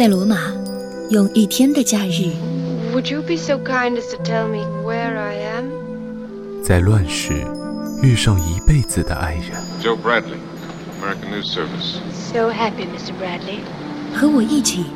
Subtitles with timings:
[0.00, 0.38] 在罗马，
[1.10, 2.32] 用一天的假日。
[2.94, 6.62] Would you be so kind as to tell me where I am？
[6.64, 7.46] 在乱世，
[8.02, 9.62] 遇上一辈子的爱人。
[9.82, 10.38] Joe Bradley,
[11.02, 11.98] American News Service.
[12.14, 13.12] So happy, Mr.
[13.20, 13.58] Bradley.
[14.14, 14.86] 和我一起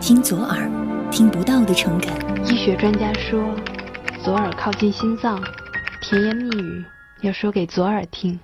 [0.00, 0.70] 听左耳
[1.10, 2.12] 听不到的诚恳。
[2.46, 3.42] 医学专家说，
[4.22, 5.42] 左耳靠近心脏，
[6.00, 6.84] 甜言蜜语
[7.22, 8.38] 要说给左耳听。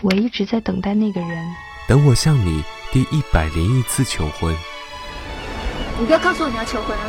[0.00, 1.44] 我一直在等待那个人。
[1.88, 2.62] 等我向你
[2.94, 4.56] 第一百零一次求婚。
[5.98, 7.02] 你不要告诉我你要求婚啊！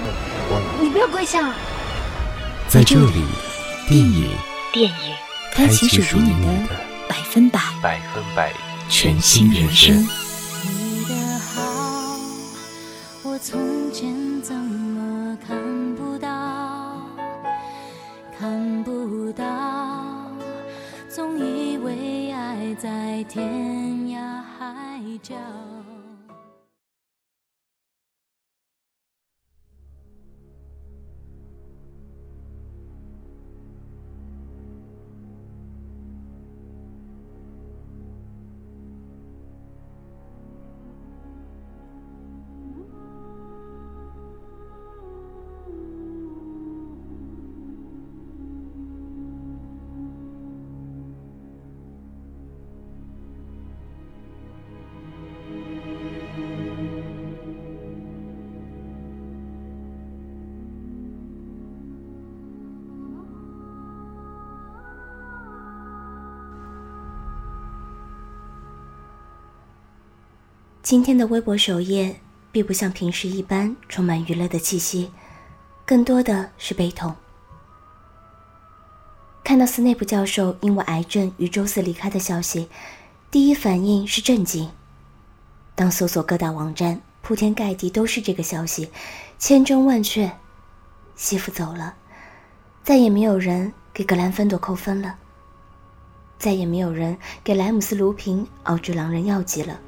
[0.82, 1.54] 你不要跪下。
[2.68, 3.24] 在这里，
[3.88, 4.32] 电影
[4.74, 5.16] 电影
[5.54, 6.76] 开启属于你的
[7.08, 8.52] 百分百百分百
[8.90, 10.04] 全新人生。
[25.20, 25.85] 叫。
[70.86, 72.16] 今天的微博首页
[72.52, 75.10] 并不像平时一般充满娱乐的气息，
[75.84, 77.16] 更多的是悲痛。
[79.44, 82.70] 看到斯内普教授因为癌症于周四离开的消息，
[83.32, 84.70] 第一反应是震惊。
[85.74, 88.92] 当搜索各大网站，铺天盖地都是这个消息，
[89.40, 90.32] 千真万确，
[91.16, 91.96] 媳妇走了，
[92.84, 95.16] 再也没有人给格兰芬多扣分了，
[96.38, 99.80] 再也没有人给莱姆斯·卢平熬制狼人药剂了。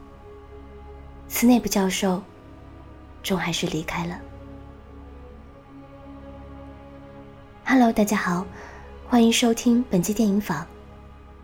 [1.30, 2.24] 斯内普教授，
[3.22, 4.18] 终还是离开了。
[7.66, 8.46] Hello，大家好，
[9.08, 10.66] 欢迎收听本期电影坊。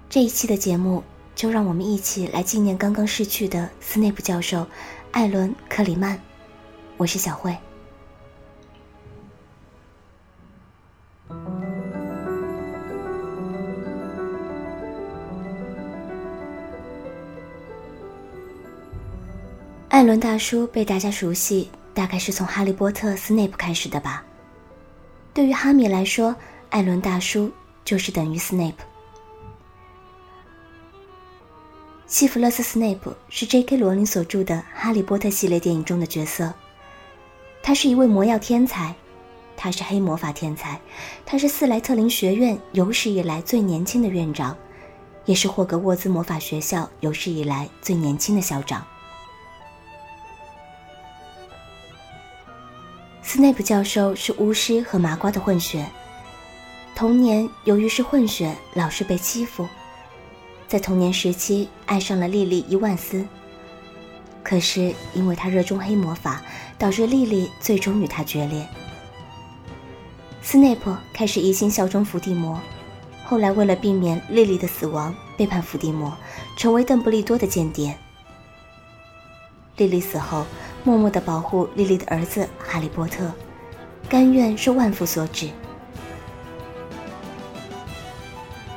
[0.10, 1.04] 这一期的节目，
[1.36, 4.66] 就让我们一起来纪念刚刚逝去的斯内普教授
[5.12, 6.20] 艾伦·克里曼。
[6.96, 7.56] 我是小慧。
[20.04, 24.22] 艾伦大叔被大家熟悉，大概是从《哈利波特》斯内普开始的吧。
[25.34, 26.36] 对于哈米来说，
[26.72, 27.50] 艾伦大叔
[27.86, 28.84] 就是等于斯内普。
[32.06, 33.78] 西弗勒斯·斯内普是 J.K.
[33.78, 36.54] 罗琳所著的《哈利波特》系列电影中的角色。
[37.62, 38.94] 他是一位魔药天才，
[39.56, 40.82] 他是黑魔法天才，
[41.26, 44.54] 他是斯莱特林学院有史以来最年轻的院长，
[45.24, 48.86] 也是霍格沃兹魔法学校有史以来最年轻的校长。
[53.34, 55.84] 斯内普教授是巫师和麻瓜的混血。
[56.96, 59.68] 童年由于是混血，老是被欺负。
[60.68, 63.26] 在童年时期，爱上了莉莉·伊万斯。
[64.44, 66.44] 可是因为他热衷黑魔法，
[66.78, 68.68] 导致莉莉最终与他决裂。
[70.44, 72.62] 斯内普开始一心效忠伏地魔，
[73.26, 76.16] 后来为了避免莉莉的死亡，背叛伏地魔，
[76.56, 77.98] 成为邓布利多的间谍。
[79.78, 80.46] 莉莉死后。
[80.84, 83.32] 默默地保护莉莉的儿子哈利波特，
[84.10, 85.50] 甘愿受万夫所指。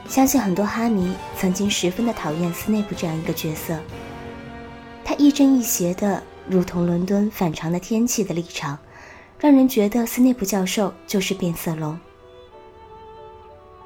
[0.08, 3.76] 相信很多哈迷曾经十分的讨厌斯内普这样一个角色。
[5.04, 8.78] 他亦正亦邪的，如同伦敦反常的天气的立场，
[9.38, 11.98] 让人觉得斯内普教授就是变色龙。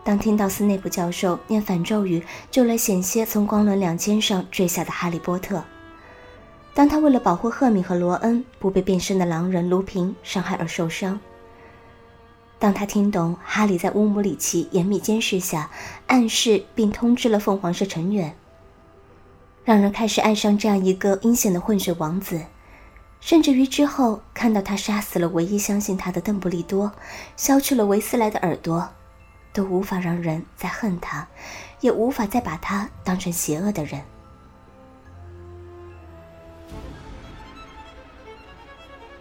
[0.04, 5.62] 当听到斯内普教授念反咒语，救了险些从光轮两肩上坠下的哈利波特。
[6.72, 11.18] 当他为了保护赫敏和罗恩不被变身的狼人卢平伤害而受伤，
[12.58, 15.68] 当他听懂哈利在乌姆里奇严密监视下
[16.06, 18.34] 暗示并通知了凤凰社成员，
[19.64, 22.40] 让人开始爱上这样一个阴险的混血王子，
[23.20, 26.90] 甚至于之后看到他杀死了唯一相信他的邓布利多，
[27.36, 28.88] 削去了维斯莱的耳朵，
[29.52, 31.26] 都无法让人再恨他，
[31.80, 34.00] 也无法再把他当成邪恶的人。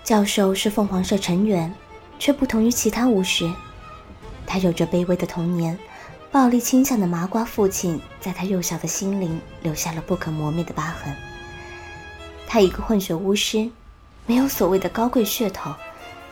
[0.09, 1.71] 教授是凤凰社成员，
[2.17, 3.47] 却不同于其他巫师。
[4.43, 5.77] 他有着卑微的童年，
[6.31, 11.15] 暴力倾向的麻瓜父亲在他幼小的心灵留下了不可磨灭的疤痕。
[12.47, 13.69] 他一个混血巫师，
[14.25, 15.71] 没有所谓的高贵血统，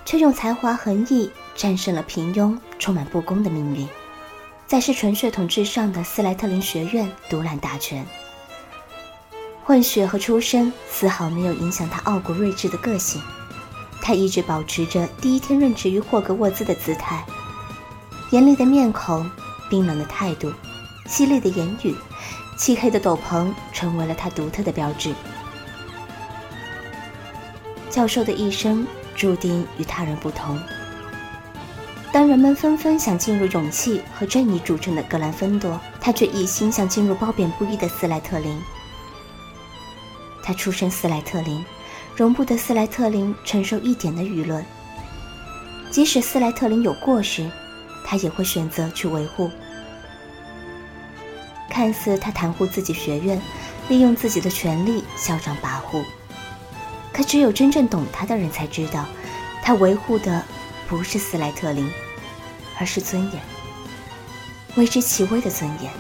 [0.04, 3.88] 却用才华横溢战胜了平庸、充满不公的命运，
[4.66, 8.04] 在是纯血统至上的斯莱特林学院独揽大权。
[9.64, 13.22] 混血和出身丝毫没有影响他傲骨睿智的个性，
[14.08, 17.26] 他一直保持着第一天任职于霍格沃兹的姿态，
[18.32, 19.30] 严厉的面孔，
[19.70, 20.50] 冰冷的态度，
[21.06, 21.94] 犀利的言语，
[22.58, 25.14] 漆黑的斗篷成为了他独特的标志。
[27.90, 30.58] 教授的一生注定与他人不同。
[32.14, 38.58] 当人们纷纷想进入勇气和正义著称的格兰芬多，他却一心想进入褒贬不一的斯莱特林。
[40.42, 41.62] 他出身斯莱特林，
[42.18, 44.66] 容不得斯莱特林承受一点的舆论。
[45.92, 47.48] 即使斯莱特林有过失，
[48.04, 49.52] 他也会选择去维护。
[51.70, 53.40] 看似他袒护自己学院，
[53.88, 56.04] 利用自己的权力嚣张跋扈。
[57.14, 59.06] 可只有真正懂他的人才知道，
[59.62, 60.44] 他维护的
[60.88, 61.88] 不是斯莱特林，
[62.80, 63.40] 而是尊严，
[64.76, 65.92] 微之其微的尊严。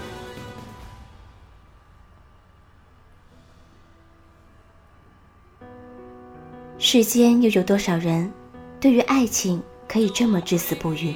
[6.89, 8.31] 世间又有多少人，
[8.79, 11.13] 对于爱情可以这么至死不渝？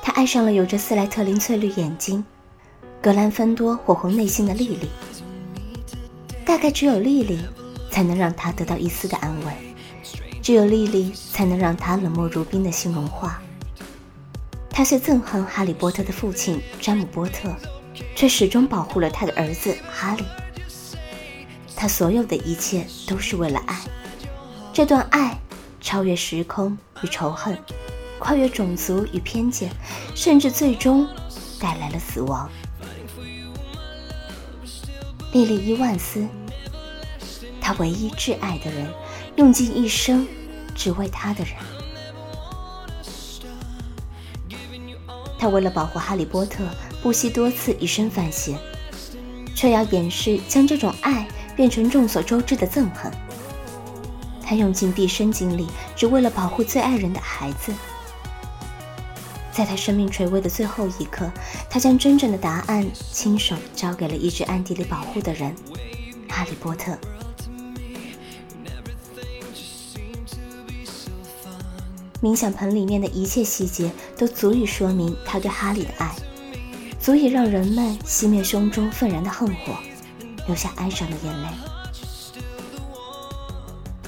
[0.00, 2.24] 他爱上了有着斯莱特林翠绿眼睛、
[3.02, 4.88] 格兰芬多火红内心的莉莉。
[6.46, 7.38] 大概只有莉莉。
[7.90, 9.52] 才能让他得到一丝的安慰，
[10.40, 13.42] 只有莉莉才能让他冷漠如冰的心融化。
[14.70, 17.54] 他虽憎恨哈利波特的父亲詹姆波特，
[18.16, 20.24] 却始终保护了他的儿子哈利。
[21.76, 23.80] 他所有的一切都是为了爱，
[24.72, 25.38] 这段爱
[25.80, 27.58] 超越时空与仇恨，
[28.18, 29.70] 跨越种族与偏见，
[30.14, 31.06] 甚至最终
[31.60, 32.48] 带来了死亡。
[35.32, 36.26] 莉莉伊万斯。
[37.66, 38.86] 他唯一挚爱的人，
[39.36, 40.28] 用尽一生
[40.74, 41.54] 只为他的人。
[45.38, 46.62] 他为了保护哈利波特，
[47.02, 48.58] 不惜多次以身犯险，
[49.56, 53.12] 却要掩饰将这种爱变成众所周知的憎恨。
[54.42, 55.66] 他用尽毕生精力，
[55.96, 57.72] 只为了保护最爱人的孩子。
[59.50, 61.30] 在他生命垂危的最后一刻，
[61.70, 65.54] 他将真正的答案亲手交给了一直暗地里保护的人——
[66.28, 66.98] 哈利波特。
[72.20, 76.14] 冥想盆里面的一切细节都足以说明他对哈利的爱，
[76.98, 79.76] 足以让人们熄灭胸中愤然的恨火，
[80.46, 81.48] 流下哀伤的眼泪。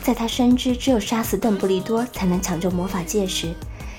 [0.02, 3.52] 在他深知只有杀死邓布利多才能抢救魔法界时，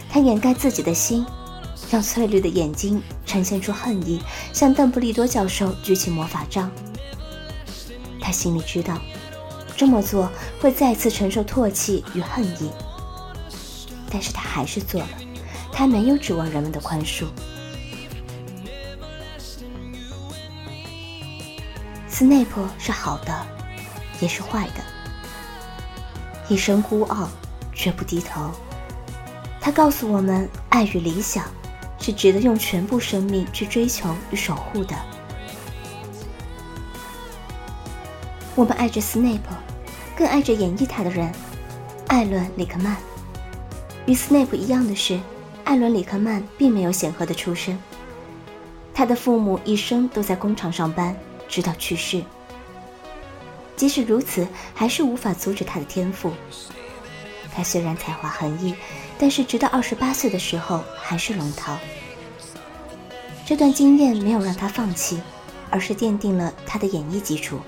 [0.10, 1.26] 他掩盖自己的心，
[1.92, 4.22] 让翠绿的眼睛呈现出恨意，
[4.54, 6.72] 向邓布利多教授举起魔法杖。
[8.22, 8.98] 他心里知道，
[9.76, 10.30] 这么做
[10.62, 12.72] 会再次承受唾弃与恨意。
[14.10, 15.10] 但是他还是做了，
[15.74, 17.26] 他没有指望人们的宽恕。
[22.18, 23.46] 斯内普是好的，
[24.20, 24.82] 也是坏的。
[26.50, 27.30] 一生孤傲，
[27.72, 28.50] 绝不低头。
[29.62, 31.44] 他告诉我们，爱与理想
[32.00, 34.96] 是值得用全部生命去追求与守护的。
[38.56, 39.54] 我们爱着斯内普，
[40.16, 41.32] 更爱着演绎他的人——
[42.10, 42.98] 艾伦·里克曼。
[44.08, 45.20] 与斯内普一样的是，
[45.66, 47.78] 艾伦·里克曼并没有显赫的出身。
[48.92, 51.16] 他的父母一生都在工厂上班，
[51.48, 52.24] 直到去世。
[53.76, 56.34] 即使如此，还是无法阻止他的天赋。
[57.54, 58.76] 他虽然才华横溢，
[59.18, 61.78] 但是直到二十八岁的时候还是龙套。
[63.46, 65.22] 这段经验没有让他放弃，
[65.70, 67.60] 而是奠定了他的演艺基础。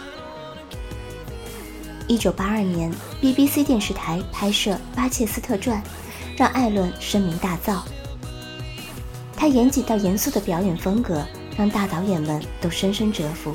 [2.07, 5.77] 一九八二年，BBC 电视台拍摄《巴切斯特传》。
[6.37, 7.81] 让艾伦声名大噪。
[9.35, 11.21] 他严谨到严肃的表演风格，
[11.57, 13.53] 让大导演们都深深折服，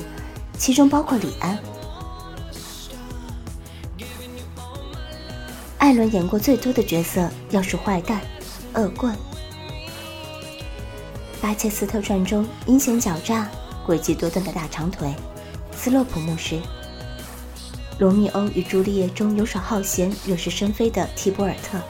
[0.57, 1.57] 其中包括李安。
[5.77, 8.21] 艾伦演过最多的角色要数坏蛋、
[8.73, 9.13] 恶棍。
[11.41, 13.47] 《巴切斯特传》中阴险狡诈、
[13.85, 15.13] 诡计多端的大长腿
[15.75, 16.55] 斯洛普牧师，
[17.99, 21.77] 《罗密欧与朱丽叶》中游手好闲、惹是生非的提博尔特。《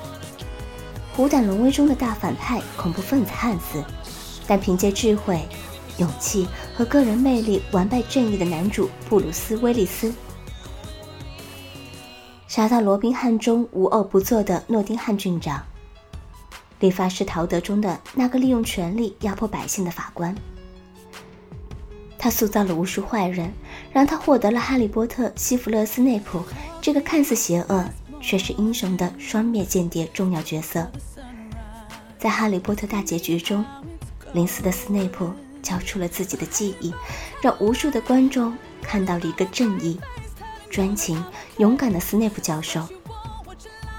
[1.16, 3.82] 虎胆龙威》中的大反派恐怖分子汉斯，
[4.46, 5.48] 但凭借智慧、
[5.98, 10.14] 勇气和个人魅力完败正义的男主布鲁斯·威利斯，
[12.48, 15.64] 傻到罗宾汉中无恶不作的诺丁汉郡长，
[16.80, 20.36] 理发师陶德中的那个利用权力压迫百姓的法官。
[22.18, 23.54] 他塑造了无数坏人，
[23.94, 26.44] 让他获得了哈利波特、西弗勒斯内普
[26.82, 27.86] 这个看似邪恶
[28.20, 30.90] 却是英雄的双面间谍重要角色。
[32.18, 33.64] 在《哈利波特》大结局中，
[34.34, 35.32] 临死的斯内普
[35.66, 36.94] 交出了自己的记忆，
[37.42, 40.00] 让无数的观众看到了一个正义、
[40.70, 41.22] 专情、
[41.58, 42.88] 勇敢的斯内普教授，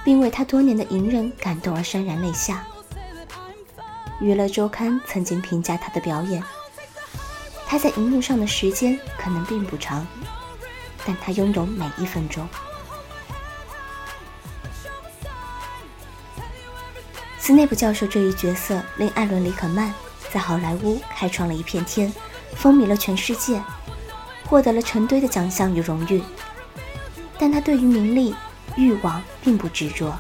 [0.04, 2.64] 并为他多年的隐忍感动而潸然泪下。
[4.20, 6.40] 娱乐周刊曾经评价他的表演：
[7.66, 10.06] 他在荧幕上的时间可能并不长，
[11.04, 12.48] 但他拥有每一分钟。
[17.38, 19.92] 斯内普教授这一角色令艾伦·里肯曼
[20.36, 22.12] 在好莱坞开创了一片天，
[22.56, 23.58] 风靡了全世界，
[24.44, 26.22] 获得了成堆的奖项与荣誉。
[27.38, 28.34] 但他对于名利、
[28.76, 30.14] 欲望并不执着。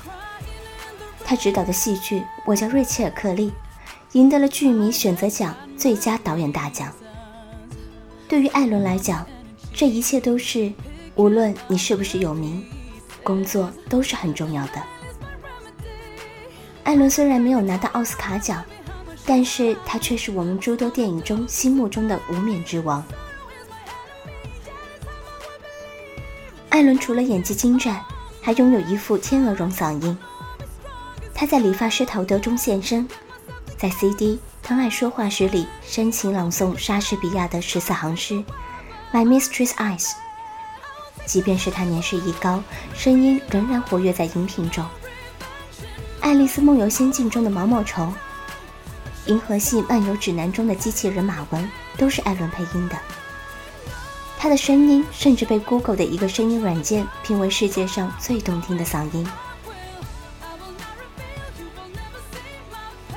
[1.22, 3.50] 他执导的戏剧《我叫瑞切尔·克利》
[4.12, 6.90] 赢得了剧迷选择奖最佳导演大奖。
[8.26, 9.26] 对于艾伦来讲，
[9.74, 10.72] 这一切都是，
[11.16, 12.64] 无论你是不是有名，
[13.22, 14.82] 工作都是很重要的。
[16.84, 18.64] 艾伦虽然没有拿到奥斯卡奖，
[19.26, 23.04] 但是他却是我们诸多电影中心目中的无冕之王。
[26.68, 28.00] 艾伦除了演技精湛，
[28.40, 30.16] 还拥有一副天鹅绒嗓音。
[31.34, 33.08] 他在《理发师陶德》中现身，
[33.76, 34.34] 在 CD
[34.68, 38.34] 《当爱说话时》里深情朗诵莎士比亚的十四行诗
[39.12, 40.04] 《My Mistress Eyes》。
[41.24, 42.62] 即便是他年事已高，
[42.94, 44.84] 声音仍然活跃在荧屏中。
[46.20, 48.12] 《爱丽丝梦游仙境》中的毛毛虫，
[49.26, 52.96] 《银河系漫游指南》中的机器人马文，都是艾伦配音的。
[54.38, 59.26] 他的声音甚至被 Google 的一个声音软件评为世界上最动听的嗓音。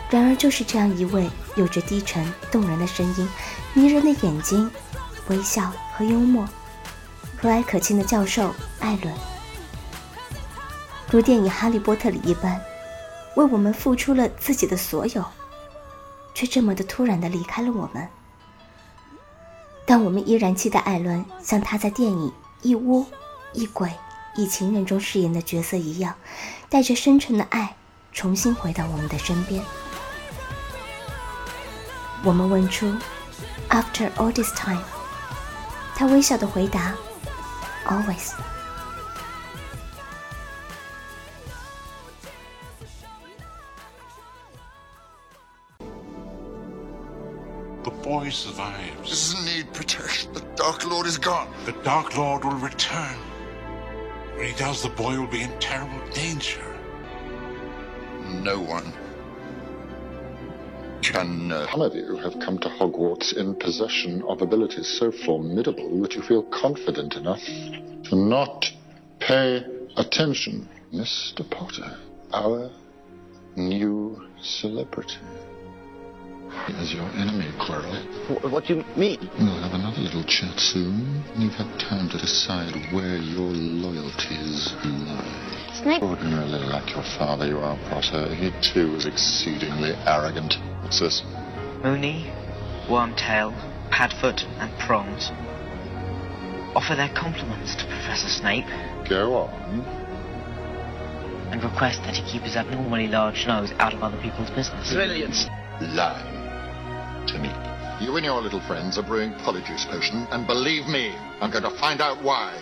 [0.10, 3.30] 然而，就是这样一位有着低沉动人的声音、
[3.74, 4.72] 迷人的眼睛、
[5.28, 6.48] 微笑和幽默、
[7.40, 9.14] 和蔼可亲的教授艾伦，
[11.12, 12.60] 如电影《哈利波特》里一般。
[13.36, 15.24] 为我们付出了自己的所有，
[16.34, 18.08] 却这么的突然的离开了我们。
[19.86, 22.28] 但我们依然期待艾伦像他在电影
[22.62, 23.06] 《一屋
[23.54, 23.92] 一鬼
[24.36, 26.16] 一情人》中饰演的角色一样，
[26.70, 27.76] 带着深沉的爱
[28.14, 29.64] 重新回到我们的身边。
[32.24, 32.94] 我们问出
[33.70, 34.84] ：“After all this time？”
[35.96, 36.94] 他微笑的回答
[37.86, 38.34] ：“Always。”
[48.10, 49.08] Boy survives.
[49.08, 50.34] This Doesn't need protection.
[50.34, 51.48] The Dark Lord is gone.
[51.66, 53.18] The Dark Lord will return.
[54.36, 56.66] When he does, the boy will be in terrible danger.
[58.42, 58.92] No one
[61.04, 61.52] can.
[61.52, 61.70] Uh...
[61.70, 66.24] Some of you have come to Hogwarts in possession of abilities so formidable that you
[66.24, 67.46] feel confident enough
[68.06, 68.72] to not
[69.20, 69.64] pay
[69.98, 70.68] attention.
[70.92, 71.48] Mr.
[71.48, 71.96] Potter,
[72.34, 72.72] our
[73.56, 75.20] new celebrity.
[76.68, 78.52] As your enemy, Quirrell.
[78.52, 79.30] What do you mean?
[79.40, 81.24] We'll have another little chat soon.
[81.36, 85.72] You've had time to decide where your loyalties lie.
[85.82, 86.04] Snape?
[86.04, 88.34] Ordinarily like your father, you are, Potter.
[88.36, 90.56] He, too, is exceedingly arrogant.
[90.82, 91.24] What's this?
[91.84, 92.32] Mooney,
[92.88, 93.54] Wormtail,
[93.90, 95.32] Padfoot, and Prongs
[96.76, 98.66] offer their compliments to Professor Snape.
[99.10, 99.82] Go on.
[101.52, 104.94] And request that he keep his abnormally large nose out of other people's business.
[104.94, 105.36] Brilliant.
[105.82, 106.39] Lie
[107.28, 107.52] to me.
[108.00, 111.78] You and your little friends are brewing polyjuice potion, and believe me, I'm going to
[111.80, 112.58] find out why.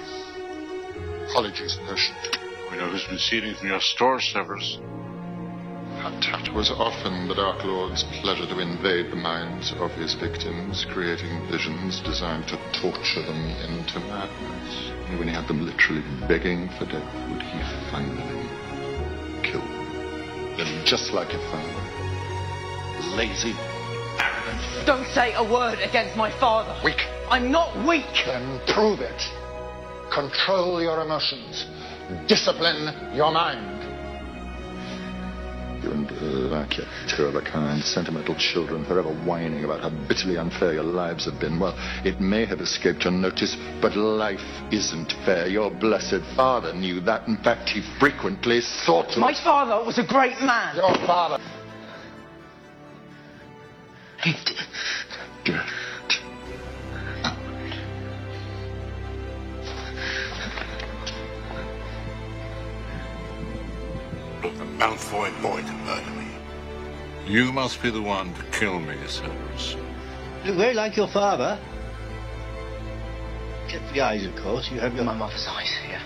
[1.33, 2.15] Polyjuice potion.
[2.71, 4.79] We know who's been stealing from your store, Severus.
[5.99, 11.47] It was often the Dark Lord's pleasure to invade the minds of his victims, creating
[11.49, 14.91] visions designed to torture them into madness.
[15.09, 17.59] And when he had them literally begging for death, would he
[17.91, 18.47] finally
[19.43, 20.55] kill them?
[20.57, 23.55] Then, just like your father, lazy,
[24.19, 24.85] arrogant.
[24.85, 26.79] Don't say a word against my father.
[26.83, 27.01] Weak.
[27.29, 28.05] I'm not weak.
[28.25, 29.21] Then prove it.
[30.13, 31.65] Control your emotions.
[32.27, 33.75] Discipline your mind.
[35.83, 40.73] You and Vakia, two of a kind, sentimental children, forever whining about how bitterly unfair
[40.73, 41.59] your lives have been.
[41.59, 44.39] Well, it may have escaped your notice, but life
[44.71, 45.47] isn't fair.
[45.47, 47.27] Your blessed father knew that.
[47.27, 49.19] In fact, he frequently sought to...
[49.19, 50.77] My father was a great man.
[50.77, 51.43] Your father...
[54.27, 54.35] Get
[64.43, 66.27] Look, the Malfoy boy to murder me.
[67.25, 69.77] You must be the one to kill me, Severus.
[70.45, 71.57] Look very like your father.
[73.65, 74.69] Except for the eyes, of course.
[74.69, 75.05] You have your...
[75.05, 76.01] My mother's eyes, yeah.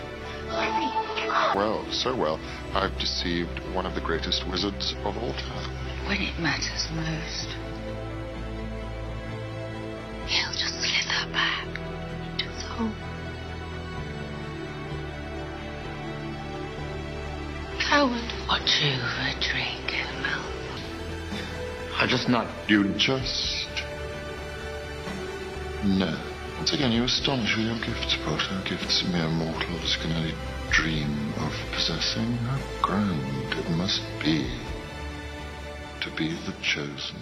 [1.55, 2.39] Well, so well,
[2.75, 6.07] I've deceived one of the greatest wizards of all time.
[6.07, 7.55] When it matters most,
[11.31, 12.91] back into the hole.
[17.79, 18.31] Coward.
[18.47, 21.41] Watch over Draco Malfoy.
[21.97, 22.47] I just know.
[22.67, 23.67] You just
[25.83, 26.15] No.
[26.57, 28.61] Once again, you astonish with your gifts, Potter.
[28.69, 30.33] Gifts mere mortals can only
[30.69, 32.37] dream of possessing.
[32.37, 34.47] How grand it must be
[36.01, 37.17] to be the chosen.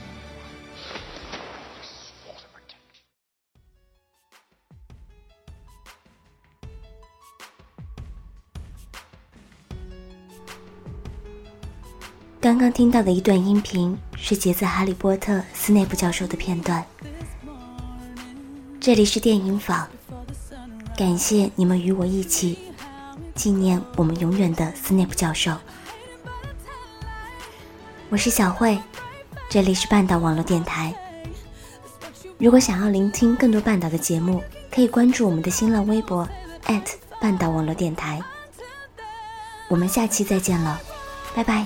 [12.59, 16.83] 刚刚听到的一段音频是节自《哈利波特》斯内普教授的片段。
[18.81, 19.87] 这里是电影坊，
[20.97, 22.59] 感谢你们与我一起
[23.33, 25.55] 纪念我们永远的斯内普教授。
[28.09, 28.77] 我是小慧，
[29.49, 30.93] 这里是半岛网络电台。
[32.37, 36.27] 如果想要聆听更多半岛的节目，可以关注我们的新浪微博
[37.21, 38.21] 半岛网络电台。
[39.69, 40.77] 我们下期再见了，
[41.33, 41.65] 拜拜。